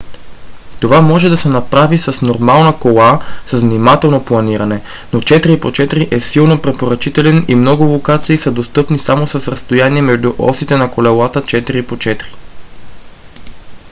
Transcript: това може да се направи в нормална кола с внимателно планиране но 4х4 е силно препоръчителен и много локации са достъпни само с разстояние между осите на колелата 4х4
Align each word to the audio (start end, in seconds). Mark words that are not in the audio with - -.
това 0.83 0.99
може 1.07 1.29
да 1.29 1.37
се 1.37 1.49
направи 1.49 1.97
в 1.97 2.21
нормална 2.21 2.77
кола 2.79 3.19
с 3.45 3.59
внимателно 3.61 4.25
планиране 4.25 4.81
но 5.13 5.19
4х4 5.21 6.11
е 6.13 6.19
силно 6.19 6.61
препоръчителен 6.61 7.45
и 7.47 7.55
много 7.55 7.83
локации 7.83 8.37
са 8.37 8.51
достъпни 8.51 8.99
само 8.99 9.27
с 9.27 9.35
разстояние 9.51 10.01
между 10.01 10.33
осите 10.39 10.77
на 10.77 10.91
колелата 10.91 11.41
4х4 11.41 12.23